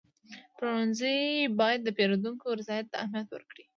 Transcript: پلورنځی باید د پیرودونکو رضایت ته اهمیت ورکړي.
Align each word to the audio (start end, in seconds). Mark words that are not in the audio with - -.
پلورنځی 0.57 1.17
باید 1.59 1.79
د 1.83 1.89
پیرودونکو 1.97 2.57
رضایت 2.59 2.87
ته 2.91 2.95
اهمیت 3.03 3.27
ورکړي. 3.31 3.63